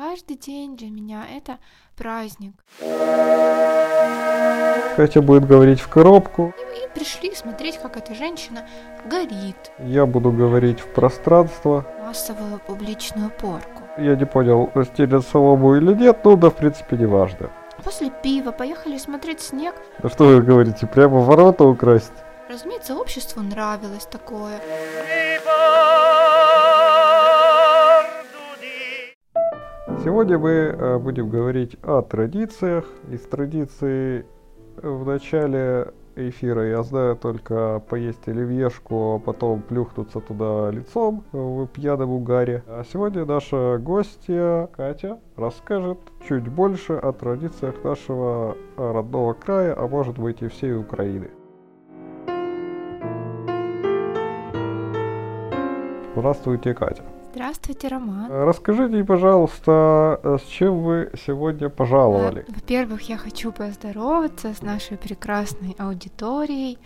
[0.00, 1.58] Каждый день для меня это
[1.94, 2.54] праздник.
[4.96, 6.54] Катя будет говорить в коробку.
[6.74, 8.66] И, и пришли смотреть, как эта женщина
[9.04, 9.70] горит.
[9.78, 11.86] Я буду говорить в пространство.
[12.02, 13.82] Массовую публичную порку.
[13.98, 17.50] Я не понял, стелят солому или нет, ну да, в принципе, не важно.
[17.84, 19.74] После пива поехали смотреть снег.
[19.98, 22.14] Да что вы говорите, прямо ворота украсть?
[22.48, 24.60] Разумеется, обществу нравилось такое.
[30.02, 32.86] Сегодня мы э, будем говорить о традициях.
[33.10, 34.24] Из традиций
[34.80, 42.12] в начале эфира я знаю только поесть оливьешку, а потом плюхнуться туда лицом в пьяном
[42.12, 42.62] угаре.
[42.66, 50.18] А сегодня наша гостья Катя расскажет чуть больше о традициях нашего родного края, а может
[50.18, 51.28] быть и всей Украины.
[56.14, 57.02] Здравствуйте, Катя.
[57.32, 58.26] Здравствуйте, Роман.
[58.28, 62.44] Расскажите, пожалуйста, с чем вы сегодня пожаловали?
[62.48, 66.78] Во-первых, я хочу поздороваться с нашей прекрасной аудиторией.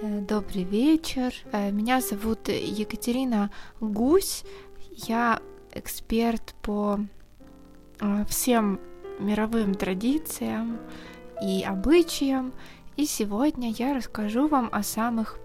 [0.00, 1.34] Э, добрый вечер.
[1.50, 4.44] Э, меня зовут Екатерина Гусь.
[4.92, 5.40] Я
[5.72, 7.00] эксперт по
[8.00, 8.78] э, всем
[9.18, 10.78] мировым традициям
[11.42, 12.52] и обычаям.
[12.96, 15.38] И сегодня я расскажу вам о самых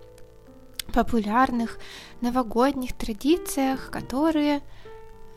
[0.94, 1.80] популярных
[2.22, 4.62] новогодних традициях, которые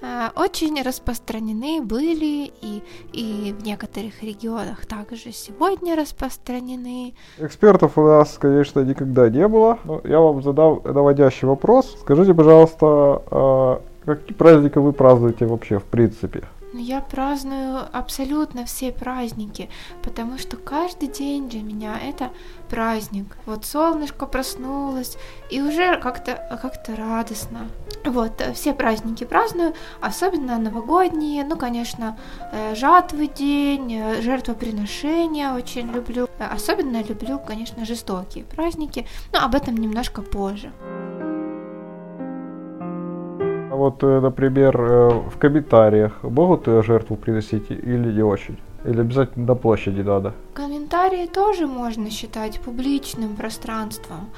[0.01, 2.83] э, очень распространены были и,
[3.13, 7.15] и в некоторых регионах также сегодня распространены.
[7.39, 9.79] Экспертов у нас, конечно, никогда не было.
[9.85, 11.97] Но я вам задам наводящий вопрос.
[12.01, 16.45] Скажите, пожалуйста, э, какие праздники вы празднуете вообще в принципе?
[16.79, 19.69] Но я праздную абсолютно все праздники,
[20.01, 22.31] потому что каждый день для меня это
[22.71, 23.37] праздник.
[23.47, 25.17] Вот солнышко проснулось,
[25.51, 27.69] и уже как-то как радостно.
[28.05, 32.17] Вот, э, все праздники праздную, особенно новогодние, ну, конечно,
[32.53, 36.29] э, жатвы день, э, жертвоприношения очень люблю.
[36.39, 40.71] Особенно люблю, конечно, жестокие праздники, но об этом немножко позже
[43.79, 48.59] вот, э, например, э, в комментариях могут жертву приносить или не очень?
[48.85, 50.33] Или обязательно на площади надо?
[50.55, 54.29] Комментарии тоже можно считать публичным пространством.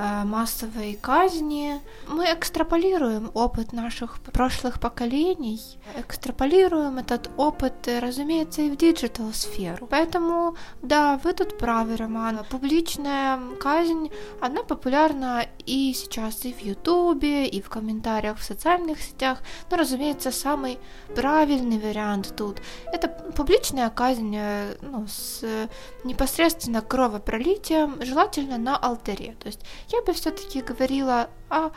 [0.00, 1.80] Э, массовой казни.
[2.06, 5.60] Мы экстраполируем опыт наших прошлых поколений,
[5.96, 9.88] экстраполируем этот опыт, э, разумеется, и в digital сферу.
[9.90, 12.44] Поэтому, да, вы тут правы, Роман.
[12.48, 19.40] Публичная казнь, она популярна и сейчас и в Ютубе, и в комментариях в социальных сетях.
[19.68, 20.78] Но, разумеется, самый
[21.16, 25.42] правильный вариант тут– это публичная казнь э, ну, с
[26.04, 29.34] непосредственно кровопролитием, желательно на алтаре.
[29.40, 31.70] То есть я бы все-таки говорила о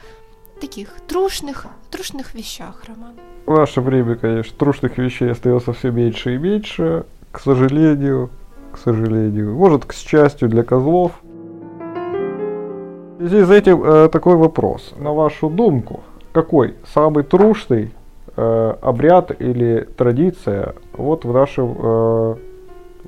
[0.60, 3.14] таких трушных, трушных вещах, Роман.
[3.46, 8.30] В наше время, конечно, трушных вещей остается все меньше и меньше, к сожалению,
[8.72, 9.56] к сожалению.
[9.56, 11.14] Может, к счастью для козлов.
[11.24, 14.94] В связи с этим э, такой вопрос.
[14.98, 16.02] На вашу думку,
[16.32, 17.92] какой самый трушный
[18.36, 22.36] э, обряд или традиция вот в, нашем, э,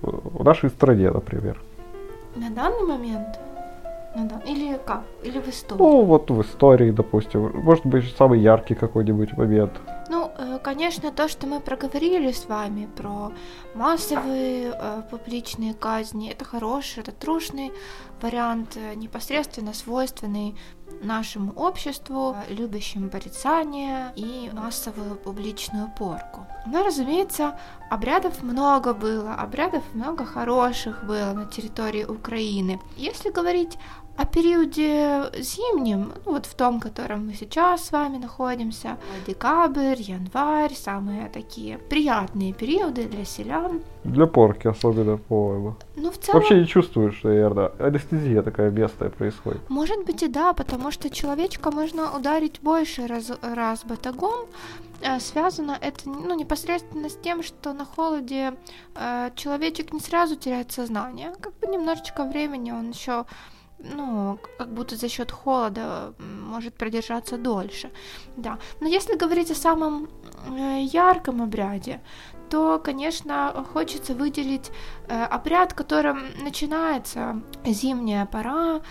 [0.02, 1.60] в нашей стране, например?
[2.36, 3.40] На данный момент?
[4.16, 4.40] Ну да.
[4.46, 5.04] Или как?
[5.24, 5.80] Или в истории?
[5.82, 7.52] Ну, вот в истории, допустим.
[7.64, 9.72] Может быть, самый яркий какой-нибудь момент.
[10.10, 13.32] Ну, э, конечно, то, что мы проговорили с вами про
[13.74, 17.72] массовые э, публичные казни, это хороший, это трушный
[18.22, 20.56] вариант, э, непосредственно свойственный
[21.02, 26.46] нашему обществу, любящим порицание и массовую публичную порку.
[26.66, 27.58] Но, разумеется,
[27.90, 32.80] обрядов много было, обрядов много хороших было на территории Украины.
[32.96, 33.78] Если говорить
[34.16, 40.00] о периоде зимнем, ну, вот в том, в котором мы сейчас с вами находимся, декабрь,
[40.00, 43.82] январь, самые такие приятные периоды для селян.
[44.04, 45.76] Для порки особенно, по-моему.
[45.96, 46.40] Ну, в целом...
[46.40, 49.68] Вообще не чувствуешь, наверное, анестезия такая местная происходит.
[49.70, 54.46] Может быть и да, потому что человечка можно ударить больше раз, раз батагом,
[55.02, 58.54] э, связано это ну, непосредственно с тем, что на холоде
[58.96, 63.26] э, человечек не сразу теряет сознание, как бы немножечко времени он еще
[63.84, 67.92] ну, как будто за счет холода может продержаться дольше,
[68.38, 68.58] да.
[68.80, 70.10] Но если говорить о самом
[70.48, 72.02] э, ярком обряде,
[72.50, 74.72] то, конечно, хочется выделить
[75.08, 78.82] э, обряд, которым начинается зимняя пора,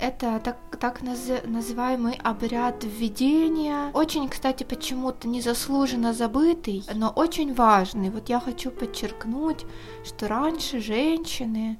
[0.00, 3.90] это так, так наз, называемый обряд введения.
[3.92, 8.10] Очень, кстати, почему-то незаслуженно забытый, но очень важный.
[8.10, 9.66] Вот я хочу подчеркнуть,
[10.04, 11.78] что раньше женщины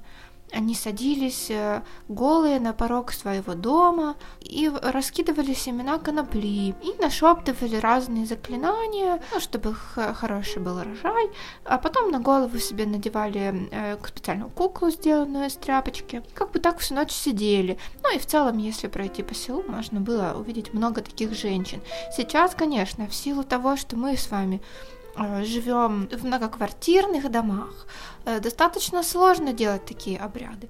[0.51, 8.25] они садились э, голые на порог своего дома и раскидывали семена конопли и нашептывали разные
[8.25, 11.29] заклинания, ну, чтобы хороший был рожай,
[11.63, 16.23] а потом на голову себе надевали э, специальную куклу, сделанную из тряпочки.
[16.33, 17.77] Как бы так всю ночь сидели.
[18.03, 21.81] Ну и в целом, если пройти по селу, можно было увидеть много таких женщин.
[22.15, 24.61] Сейчас, конечно, в силу того, что мы с вами
[25.43, 27.87] живем в многоквартирных домах,
[28.25, 30.69] э, достаточно сложно делать такие обряды.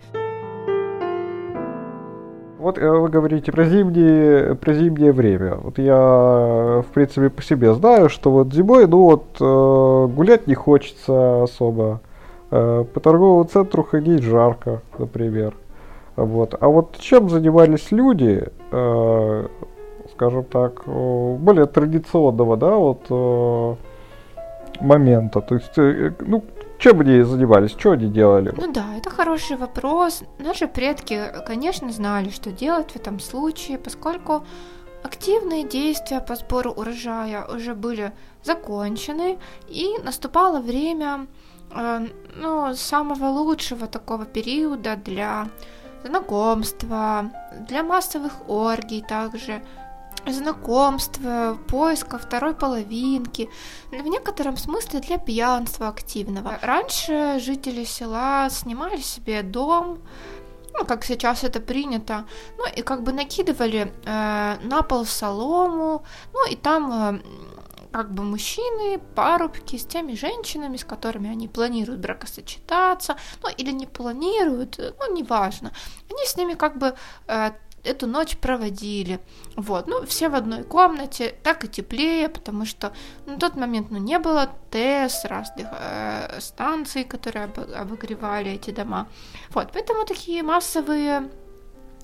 [2.58, 5.56] Вот э, вы говорите про зимнее, про зимнее время.
[5.56, 11.44] Вот я, в принципе, по себе знаю, что вот зимой, ну вот, гулять не хочется
[11.44, 12.02] особо.
[12.50, 15.56] По торговому центру ходить жарко, например.
[16.18, 16.54] Вот.
[16.60, 18.46] А вот чем занимались люди,
[20.12, 23.78] скажем так, более традиционного, да, вот
[24.82, 25.42] момента?
[25.42, 26.44] То есть, э, ну,
[26.78, 28.54] чем они занимались, что они делали?
[28.58, 30.24] Ну да, это хороший вопрос.
[30.40, 34.44] Наши предки, конечно, знали, что делать в этом случае, поскольку
[35.04, 38.12] активные действия по сбору урожая уже были
[38.44, 39.38] закончены,
[39.68, 41.28] и наступало время
[41.76, 45.48] э, ну, самого лучшего такого периода для
[46.04, 47.32] знакомства,
[47.68, 49.62] для массовых оргий также–
[50.28, 53.50] знакомства, поиска второй половинки,
[53.92, 56.58] в некотором смысле для пьянства активного.
[56.62, 60.00] Раньше жители села снимали себе дом,
[60.74, 62.26] ну, как сейчас это принято,
[62.58, 67.22] ну, и как бы накидывали э, на пол солому, ну, и там э,
[67.92, 73.86] как бы мужчины, парубки с теми женщинами, с которыми они планируют бракосочетаться, ну, или не
[73.86, 75.72] планируют, ну, неважно.
[76.10, 76.96] Они с ними как бы
[77.28, 77.52] э,
[77.84, 79.20] эту ночь проводили.
[79.56, 82.94] Вот, ну, все в одной комнате, так и теплее, потому что
[83.26, 89.08] на тот момент, ну, не было ТЭС, разных э, станций, которые об, обогревали эти дома.
[89.50, 91.30] Вот, поэтому такие массовые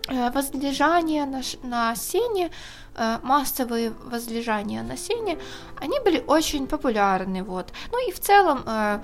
[0.07, 2.51] э, возлежания на, на сене,
[2.95, 5.37] э, массовые возлежания на сене,
[5.79, 7.71] они были очень популярны, вот.
[7.91, 8.99] Ну и в целом э,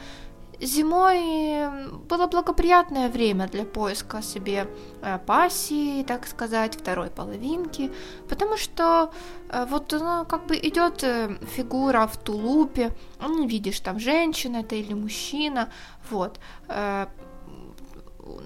[0.66, 1.68] Зимой
[2.08, 4.68] было благоприятное время для поиска себе
[5.02, 7.92] э, пассии, так сказать, второй половинки,
[8.30, 9.12] потому что
[9.50, 14.76] э, вот ну, как бы идет э, фигура в тулупе, ну, видишь, там женщина это
[14.76, 15.70] или мужчина,
[16.10, 16.40] вот,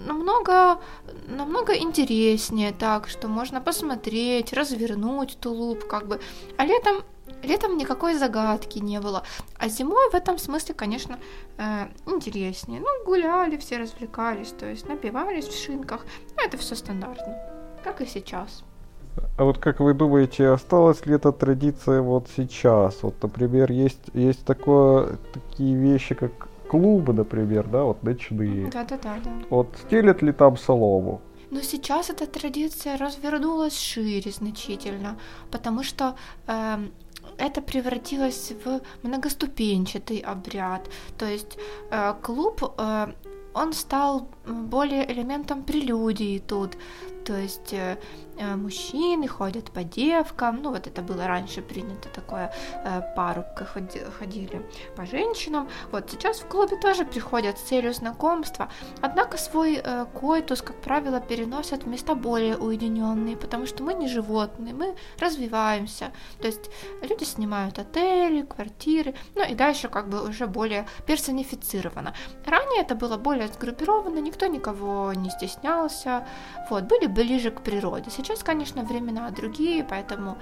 [0.07, 0.79] намного,
[1.27, 6.19] намного интереснее так, что можно посмотреть, развернуть тулуп, как бы,
[6.57, 7.03] а летом
[7.43, 9.23] Летом никакой загадки не было,
[9.57, 11.19] а зимой в этом смысле, конечно,
[11.57, 12.79] э, интереснее.
[12.79, 16.05] Ну, гуляли, все развлекались, то есть напивались в шинках.
[16.35, 17.37] Ну, это все стандартно,
[17.83, 18.63] как и сейчас.
[19.37, 23.03] А вот как вы думаете, осталась ли эта традиция вот сейчас?
[23.03, 26.31] Вот, например, есть, есть такое, такие вещи, как
[26.67, 28.69] клубы, например, да, вот ночные.
[28.69, 29.17] Да-да-да.
[29.23, 29.31] да.
[29.49, 31.21] Вот стелят ли там солому?
[31.49, 35.17] Но сейчас эта традиция развернулась шире значительно,
[35.49, 36.77] потому что э,
[37.37, 40.89] это превратилось в многоступенчатый обряд.
[41.17, 41.57] То есть
[41.91, 43.07] э, клуб, э,
[43.53, 46.77] он стал более элементом прелюдии тут.
[47.27, 47.97] То есть э,
[48.39, 52.53] Э, мужчины ходят по девкам, ну вот это было раньше принято такое,
[52.85, 54.61] э, парубка ходили
[54.95, 58.69] по женщинам, вот сейчас в клубе тоже приходят с целью знакомства,
[59.01, 59.81] однако свой
[60.13, 66.11] койтус, как правило, переносят в места более уединенные, потому что мы не животные, мы развиваемся,
[66.39, 66.69] то есть
[67.01, 72.13] люди снимают отели, квартиры, ну и дальше как бы уже более персонифицировано.
[72.45, 76.27] Ранее это было более сгруппировано, никто никого не стеснялся,
[76.69, 78.11] вот, были ближе к природе.
[78.11, 80.37] Сейчас конечно, времена другие, поэтому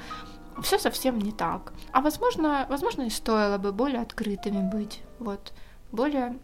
[0.62, 1.74] все совсем не так.
[1.92, 5.54] А возможно, возможно и стоило бы более открытыми быть, вот,
[5.92, 6.36] более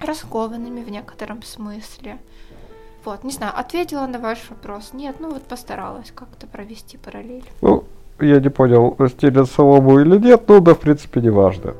[0.00, 2.18] раскованными в некотором смысле.
[3.04, 4.92] Вот, не знаю, ответила на ваш вопрос.
[4.92, 7.48] Нет, ну вот постаралась как-то провести параллель.
[7.60, 7.84] Ну,
[8.20, 11.74] я не понял, стелят солому или нет, ну да, в принципе, не важно.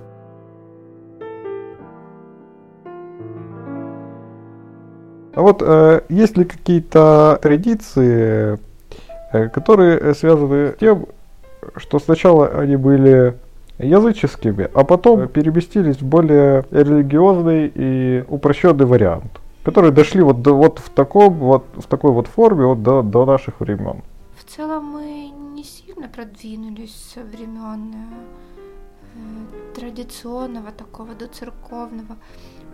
[5.35, 8.59] А вот э, есть ли какие-то традиции
[9.33, 11.07] Э, которые э, связаны с тем,
[11.77, 13.35] что сначала они были
[13.79, 20.81] языческими, а потом переместились в более религиозный и упрощенный вариант, которые дошли вот, до, вот
[20.81, 24.03] в таком вот в такой вот форме вот до, до наших времен.
[24.37, 27.95] В целом мы не сильно продвинулись со времен
[29.15, 32.17] э, традиционного такого до церковного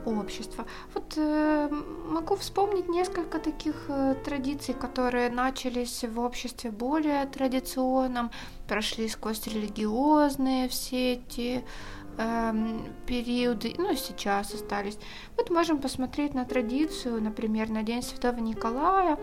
[0.07, 0.67] общества.
[0.95, 1.69] Вот э,
[2.07, 8.31] могу вспомнить несколько таких э, традиций, которые начались в обществе более традиционном,
[8.69, 11.65] прошли сквозь религиозные все эти
[12.19, 14.99] э, периоды, ну и сейчас остались.
[15.37, 19.19] Вот можем посмотреть на традицию, например, на День Святого Николая,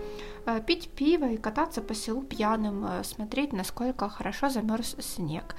[0.46, 5.56] э, пить пиво и кататься по селу пьяным, э, смотреть, насколько хорошо замерз снег.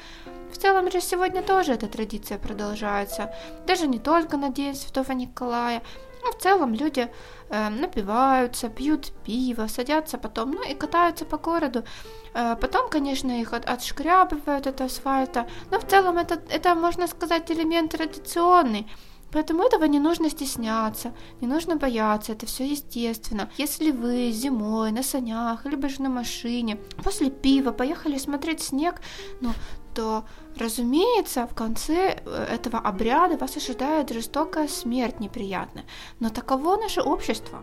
[0.57, 3.31] В целом же сегодня тоже эта традиция продолжается,
[3.67, 5.83] даже не только на День Святого Николая,
[6.25, 7.11] но в целом люди
[7.51, 11.85] э, напиваются, пьют пиво, садятся потом, ну и катаются по городу.
[12.33, 17.51] Э, потом, конечно, их от, отшкрябывают от асфальта, но в целом это, это, можно сказать,
[17.51, 18.87] элемент традиционный.
[19.33, 23.51] Поэтому этого не нужно стесняться, не нужно бояться, это все естественно.
[23.59, 29.03] Если вы зимой на санях, либо же на машине, после пива поехали смотреть снег,
[29.43, 29.51] ну,
[29.97, 30.25] то,
[30.61, 35.85] разумеется, в конце э, этого обряда вас ожидает жестокая смерть неприятная.
[36.21, 37.59] Но таково наше общество.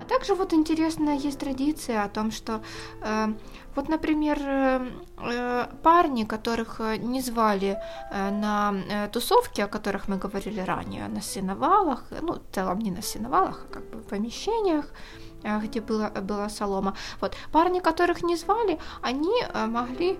[0.00, 2.60] А также вот интересная есть традиция о том, что
[3.02, 3.34] э,
[3.74, 7.76] вот, например, э, э парни, которых э, не звали
[8.12, 12.90] э, на э, тусовки, о которых мы говорили ранее, на сеновалах, ну, в целом не
[12.90, 16.94] на сеновалах, а как бы в помещениях, а, где была, была солома.
[17.20, 17.34] Вот.
[17.52, 20.18] Парни, которых не звали, они а, могли...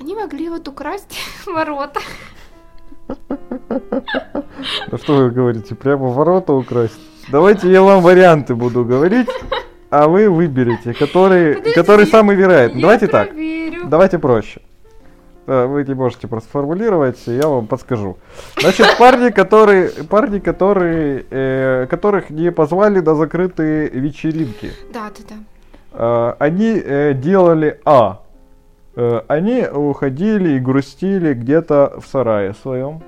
[0.00, 2.00] Они могли вот украсть ворота.
[3.08, 6.98] Ну что вы говорите, прямо ворота украсть?
[7.30, 9.28] Давайте я вам варианты буду говорить,
[9.90, 12.82] а вы выберете, который, который самый вероятный.
[12.82, 13.80] Давайте проверю.
[13.80, 13.90] так.
[13.90, 14.60] Давайте проще.
[15.46, 18.16] Вы не можете просто формулировать, я вам подскажу.
[18.58, 24.72] Значит, парни, которые, парни, которые, э, которых не позвали на закрытые вечеринки.
[24.92, 25.36] Да, да, да.
[25.92, 28.22] Э, они э, делали А.
[28.96, 33.02] Э, они уходили и грустили где-то в сарае своем.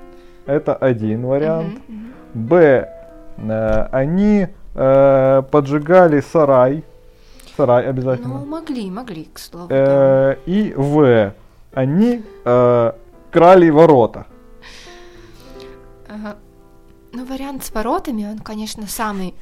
[0.45, 1.79] Это один вариант.
[2.33, 2.87] Б.
[3.37, 6.83] Э, они э, поджигали сарай.
[7.55, 8.39] Сарай обязательно.
[8.39, 9.67] Ну, могли, могли, к слову.
[9.69, 10.37] Э, да.
[10.45, 11.33] И В
[11.77, 12.91] они э,
[13.31, 14.25] крали ворота.
[17.13, 19.35] Ну, вариант с воротами, он, конечно, самый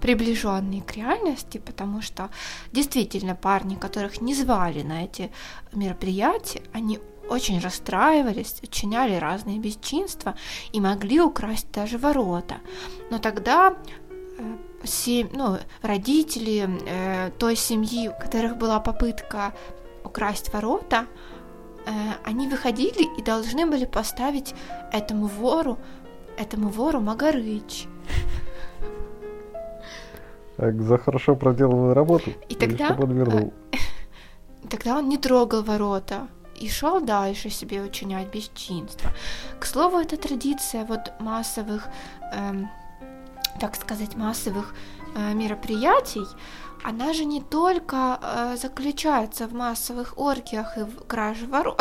[0.00, 2.30] приближенный к реальности, потому что
[2.72, 5.30] действительно парни, которых не звали на эти
[5.72, 6.98] мероприятия, они
[7.28, 10.34] очень расстраивались, учиняли разные бесчинства
[10.72, 12.56] и могли украсть даже ворота.
[13.10, 13.74] Но тогда
[14.38, 19.52] э, сем, ну, родители э, той семьи, у которых была попытка
[20.04, 21.06] украсть ворота,
[22.24, 24.54] они выходили и должны были поставить
[24.92, 25.78] этому вору,
[26.36, 27.86] этому вору Магарыч.
[30.56, 32.30] Так, за хорошо проделанную работу.
[32.48, 33.52] И тогда, он вернул.
[33.72, 33.76] Э,
[34.68, 39.10] тогда он не трогал ворота и шел дальше себе учинять бесчинство.
[39.58, 41.88] К слову, эта традиция вот массовых,
[42.32, 42.68] эм,
[43.58, 44.74] так сказать, массовых
[45.16, 46.26] э, мероприятий,
[46.82, 51.80] она же не только э, заключается в массовых оргиях и в краже ворот.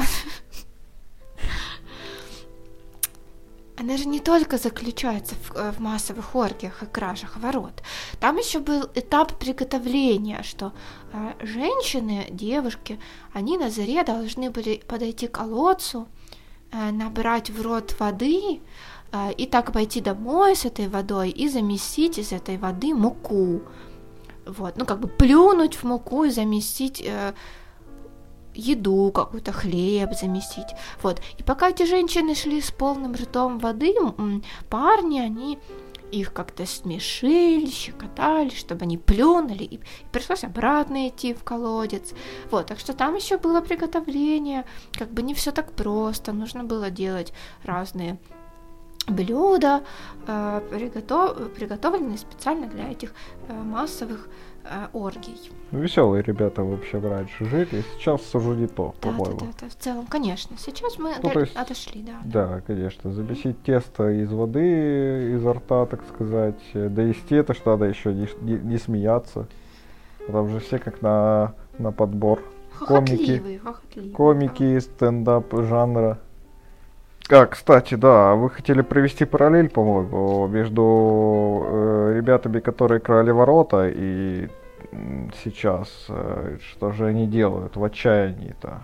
[3.82, 7.82] Она же не только заключается в, э, в массовых оргиях и кражах ворот.
[8.20, 10.72] Там еще был этап приготовления, что
[11.14, 13.00] э, женщины, девушки,
[13.34, 16.08] они на заре должны были подойти к колодцу,
[16.72, 18.62] э, набрать в рот воды
[19.12, 23.62] э, и так пойти домой с этой водой и замесить из этой воды муку.
[24.46, 27.34] Вот, ну как бы плюнуть в муку и заместить э,
[28.54, 30.68] еду, какой-то хлеб заместить.
[31.02, 31.22] Вот.
[31.38, 33.94] И пока эти женщины шли с полным ртом воды,
[34.70, 35.60] парни, они
[36.12, 39.80] их как-то смешили, щекотали, чтобы они плюнули, и
[40.12, 42.14] пришлось обратно идти в колодец.
[42.50, 46.90] Вот, так что там еще было приготовление, как бы не все так просто, нужно было
[46.90, 47.34] делать
[47.64, 48.20] разные
[49.08, 49.82] блюда,
[50.28, 51.52] э, приготов...
[51.54, 53.14] приготовленные специально для этих
[53.48, 54.30] э, массовых
[54.64, 55.52] э, оргий.
[55.72, 59.40] Веселые ребята вообще раньше жили, сейчас уже не то, да, по-моему.
[59.40, 60.58] Да, да, да, в целом, конечно.
[60.58, 61.40] Сейчас мы ну, до...
[61.40, 62.22] есть, отошли, да.
[62.26, 63.12] Да, конечно.
[63.12, 68.54] Замесить тесто из воды, изо рта, так сказать, довести это, что надо еще не, не,
[68.60, 69.48] не смеяться.
[70.28, 72.44] Там же все как на, на подбор.
[72.80, 73.62] Комики,
[74.14, 76.20] комики стендап жанра.
[77.32, 84.50] А, кстати, да, вы хотели провести параллель, по-моему, между э, ребятами, которые крали ворота, и
[85.42, 88.82] сейчас, э, что же они делают в отчаянии-то?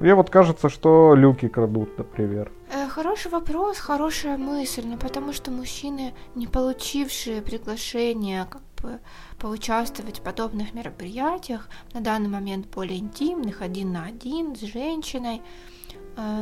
[0.00, 2.50] Мне вот кажется, что люки крадут, например.
[2.72, 8.98] Э, хороший вопрос, хорошая мысль, но потому что мужчины, не получившие приглашение как бы
[9.38, 15.42] поучаствовать в подобных мероприятиях, на данный момент более интимных, один на один с женщиной,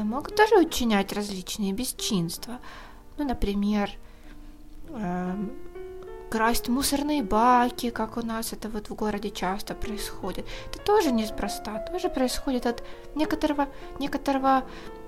[0.04, 2.58] могут тоже учинять различные бесчинства.
[3.16, 3.90] Ну, например,
[4.90, 5.52] эм,
[6.30, 10.47] красть мусорные баки, как у нас это вот в городе часто происходит.
[10.70, 12.82] Это тоже неспроста, тоже происходит от
[13.14, 13.68] некоторого,
[13.99, 14.64] некоторого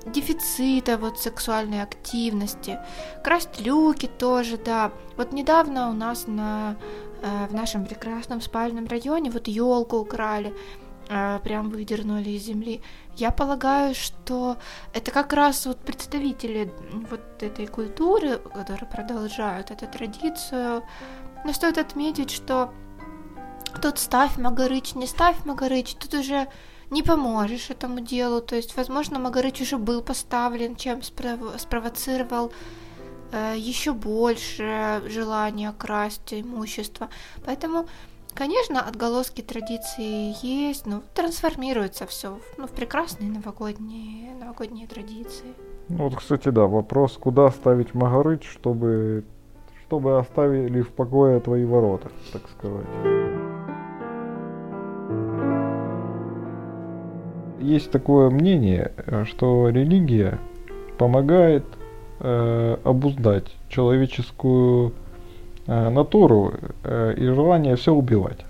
[0.07, 2.79] дефицита вот сексуальной активности.
[3.23, 4.93] Красть люки тоже, да.
[5.17, 6.77] Вот недавно у нас на,
[7.23, 10.90] э, в нашем прекрасном спальном районе вот елку украли, э,
[11.43, 12.83] прям выдернули из земли.
[13.17, 14.57] Я полагаю, что
[14.95, 16.73] это как раз вот представители
[17.11, 20.85] вот этой культуры, которые продолжают эту традицию.
[21.45, 22.73] Но стоит отметить, что
[23.83, 26.49] тут ставь Магарыч, не ставь Магарыч, тут уже
[26.91, 28.41] не поможешь этому делу.
[28.41, 32.53] То есть, возможно, Магарыч уже был поставлен, чем спров- спровоцировал
[33.33, 37.09] э, еще больше желания красть имущество.
[37.45, 37.87] Поэтому,
[38.35, 45.55] конечно, отголоски традиции есть, но трансформируется все ну, в прекрасные новогодние, новогодние традиции.
[45.89, 49.25] Ну, вот, кстати, да, вопрос, куда ставить Магарыч, чтобы,
[49.87, 52.87] чтобы оставили в покое твои ворота, так сказать.
[57.61, 58.93] есть такое мнение,
[59.25, 60.39] что религия
[60.99, 61.65] помогает
[62.21, 64.93] э, обуздать человеческую
[65.71, 68.45] натуру э, и желание все убивать.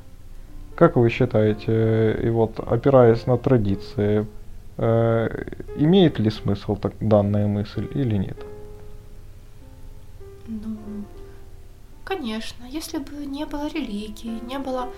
[0.75, 4.27] Как вы считаете, э, и вот опираясь на традиции,
[4.79, 5.45] э,
[5.77, 8.37] имеет ли смысл так, данная мысль или нет?
[10.49, 10.77] Ну,
[12.05, 14.89] конечно, если бы не было религии, не было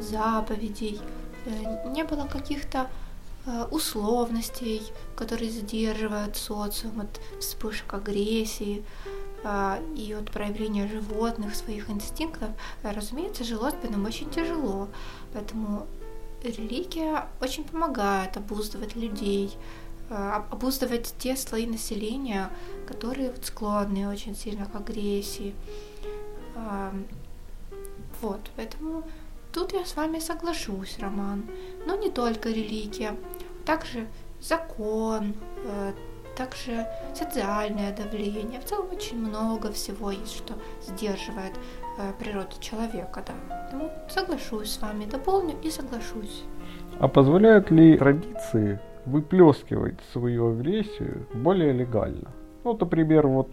[0.00, 1.00] заповедей,
[1.46, 2.86] э, не было каких-то
[3.44, 4.82] Э, условностей,
[5.16, 9.08] которые задерживают социум от вспышек агрессии э,
[9.44, 12.50] и от проявления животных своих инстинктов,
[12.82, 13.44] разумеется,
[13.90, 14.88] нам очень тяжело.
[15.32, 15.86] Поэтому
[16.42, 19.56] религия очень помогает обуздывать людей,
[20.08, 22.50] обуздывать те слои населения,
[22.86, 25.54] которые склонны очень сильно к агрессии.
[28.20, 29.02] Вот, поэтому
[29.52, 31.44] Тут я с вами соглашусь, Роман.
[31.86, 33.14] Но не только религия,
[33.66, 34.08] также
[34.40, 35.34] закон,
[35.64, 35.92] э,
[36.36, 38.60] также социальное давление.
[38.60, 41.52] В целом очень много всего есть, что сдерживает
[41.98, 43.34] э, природу человека, да.
[43.48, 46.44] Поэтому соглашусь с вами, дополню и соглашусь.
[46.98, 52.30] А позволяют ли традиции выплескивать свою агрессию более легально?
[52.64, 53.50] Ну, например, вот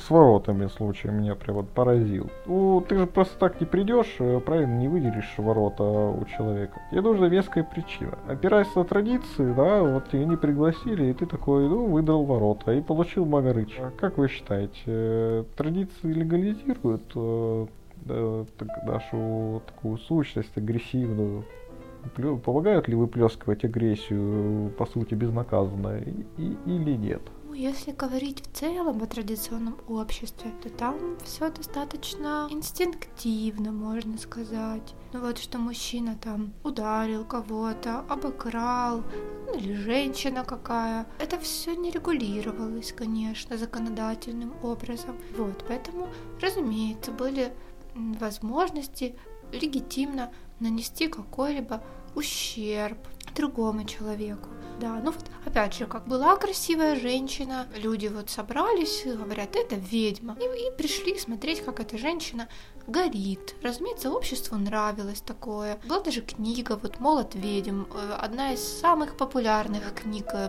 [0.00, 2.30] с воротами случай меня прям вот поразил.
[2.46, 6.80] Ну, ты же просто так не придешь, э, правильно, не выделишь ворота у человека.
[6.90, 8.18] Тебе нужна веская причина.
[8.26, 12.80] Опираясь на традиции, да, вот тебя не пригласили, и ты такой, ну, выдал ворота и
[12.80, 13.76] получил Магарыч.
[13.78, 17.66] А как вы считаете, э, традиции легализируют э,
[18.06, 21.44] да, так, нашу такую сущность агрессивную?
[22.44, 27.22] Помогают ли выплескивать агрессию, по сути, безнаказанно, и, и, или нет?
[27.54, 34.94] Если говорить в целом о традиционном обществе, то там все достаточно инстинктивно, можно сказать.
[35.12, 39.04] Ну вот, что мужчина там ударил кого-то, обокрал,
[39.46, 41.06] ну, или женщина какая.
[41.18, 45.16] Это все не регулировалось, конечно, законодательным образом.
[45.36, 46.08] Вот, поэтому,
[46.40, 47.52] разумеется, были
[47.94, 49.14] возможности
[49.52, 51.82] легитимно нанести какой-либо
[52.14, 52.98] ущерб
[53.34, 54.48] другому человеку.
[54.82, 60.36] Да, ну вот опять же, как была красивая женщина, люди вот собрались, говорят, это ведьма.
[60.40, 62.48] И, и пришли смотреть, как эта женщина
[62.88, 63.54] горит.
[63.62, 65.78] Разумеется, обществу нравилось такое.
[65.86, 70.48] Была даже книга, вот «Молот ведьм», э, одна из самых популярных книг э,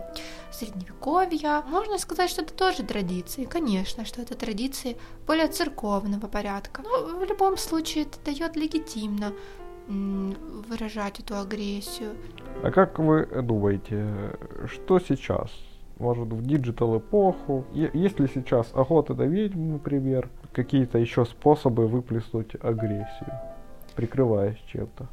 [0.52, 1.62] Средневековья.
[1.68, 3.44] Можно сказать, что это тоже традиции.
[3.44, 4.96] Конечно, что это традиции
[5.28, 6.82] более церковного порядка.
[6.82, 9.32] Но в любом случае это дает легитимно
[9.88, 12.10] выражать эту агрессию.
[12.62, 15.50] А как вы думаете, что сейчас?
[15.98, 17.64] Может, в digital эпоху?
[17.72, 23.32] Есть ли сейчас охота на ведьм, например, какие-то еще способы выплеснуть агрессию,
[23.94, 25.08] прикрываясь чем-то?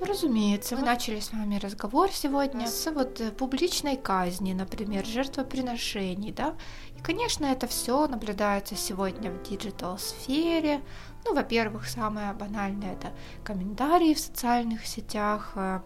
[0.00, 6.30] Ну, разумеется, мы начали с вами разговор сегодня с вот э, публичной казни, например, жертвоприношений,
[6.30, 6.54] да.
[6.96, 10.82] И, конечно, это все наблюдается сегодня в digital-сфере,
[11.24, 15.80] ну, во-первых, самое банальное это комментарии в социальных сетях, э,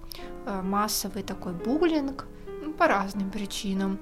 [0.46, 2.27] э, массовый такой буллинг
[2.62, 3.98] ну, по разным причинам.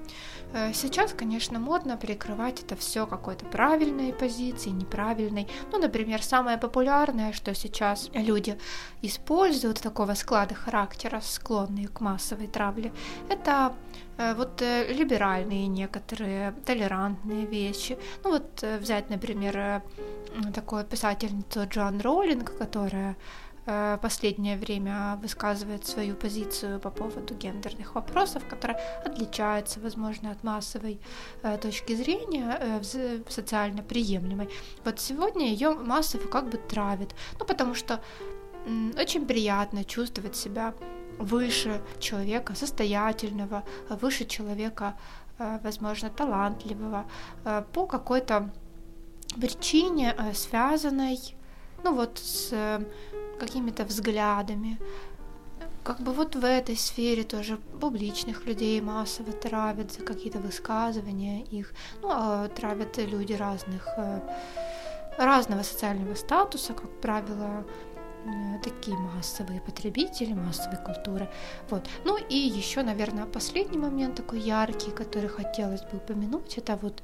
[0.53, 5.47] Э, сейчас, конечно, модно прикрывать это все какой-то правильной позицией, неправильной.
[5.71, 8.57] Ну, например, самое популярное, что сейчас люди
[9.01, 12.91] используют такого склада характера, склонные к массовой травле,
[13.29, 13.73] это
[14.35, 17.97] вот либеральные некоторые, толерантные вещи.
[18.23, 19.81] Ну вот взять, например,
[20.53, 23.15] такую писательницу Джон Роллинг, которая э,
[24.01, 30.99] последнее время высказывает свою позицию по поводу гендерных вопросов, которая отличается, возможно, от массовой
[31.43, 34.49] э, точки зрения, э, социально приемлемой.
[34.83, 38.01] Вот сегодня ее массово как бы травит, ну потому что
[38.97, 40.73] очень приятно чувствовать себя
[41.17, 44.95] выше человека состоятельного, выше человека,
[45.39, 47.05] э, возможно, талантливого,
[47.45, 48.49] э, по какой-то
[49.39, 51.19] причине, э, связанной,
[51.83, 52.53] ну вот, с
[53.45, 54.77] какими-то взглядами.
[55.83, 61.73] Как бы вот в этой сфере тоже публичных людей массово травят за какие-то высказывания их.
[62.01, 63.87] Ну, а травят люди разных,
[65.17, 67.65] разного социального статуса, как правило,
[68.25, 71.27] Э, такие массовые потребители массовой культуры.
[71.69, 71.87] Вот.
[72.05, 77.01] Ну и еще, наверное, последний момент такой яркий, который хотелось бы упомянуть, это вот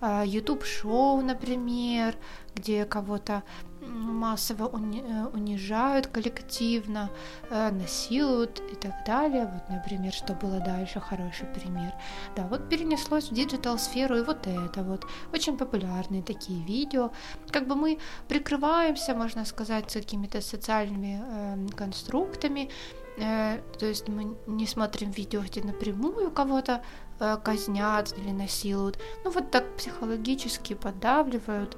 [0.00, 2.14] а, YouTube-шоу, например,
[2.54, 3.42] где кого-то
[3.80, 7.10] массово э, унижают коллективно,
[7.50, 9.46] э, насилуют и так далее.
[9.46, 11.92] Вот, например, что было дальше, хороший пример.
[12.36, 15.06] Да, вот перенеслось в digital-сферу и вот это вот.
[15.32, 17.10] Очень популярные такие видео.
[17.50, 22.70] Как бы мы прикрываемся, можно сказать, какими-то социальными э, конструктами,
[23.18, 26.82] э, то есть мы не смотрим видео, где напрямую кого-то
[27.20, 28.98] Э, казнят или насилуют.
[29.24, 31.76] Ну вот так психологически поддавливают.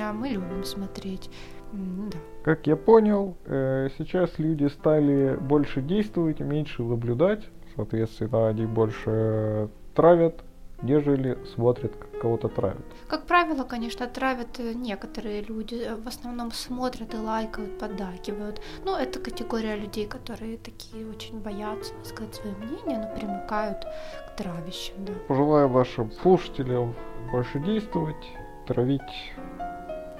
[0.00, 1.30] А мы любим смотреть.
[1.72, 2.18] Да.
[2.42, 7.44] Как я понял, э, сейчас люди стали больше действовать, меньше наблюдать.
[7.76, 10.42] Соответственно, они больше травят,
[10.82, 12.84] нежели смотрят, как кого-то травят.
[13.08, 15.74] Как правило, конечно, травят э, некоторые люди.
[15.74, 18.60] Э, в основном смотрят и лайкают, поддакивают.
[18.84, 23.84] Но это категория людей, которые такие очень боятся сказать свое мнение, но примыкают
[24.28, 24.94] к травящим.
[25.04, 25.12] Да.
[25.28, 26.94] Пожелаю вашим слушателям
[27.32, 28.26] больше действовать,
[28.66, 29.32] травить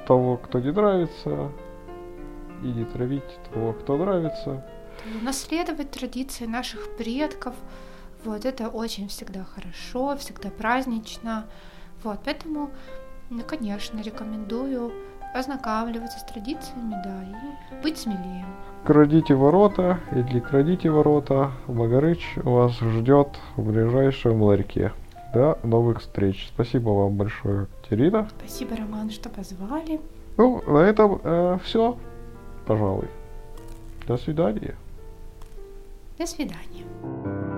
[0.06, 1.52] того, кто не нравится,
[2.62, 4.66] и не травить того, кто нравится.
[5.22, 7.54] Наследовать традиции наших предков–
[8.24, 11.46] вот, это очень всегда хорошо, всегда празднично.
[12.02, 12.70] Вот, поэтому,
[13.30, 14.92] ну, конечно, рекомендую
[15.34, 18.44] ознакомливаться с традициями, да, и быть смелее.
[18.84, 24.92] Крадите ворота или крадите ворота, Магарыч вас ждет в ближайшем ларьке.
[25.34, 26.48] До новых встреч.
[26.54, 28.28] Спасибо вам большое, Терина.
[28.38, 30.00] Спасибо, Роман, что позвали.
[30.38, 31.98] Ну, на этом э, все,
[32.66, 33.08] пожалуй.
[34.06, 34.74] До свидания.
[36.18, 37.57] До свидания.